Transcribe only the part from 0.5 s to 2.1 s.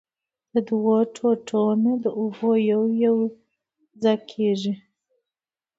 د دؤو ټوټو نه د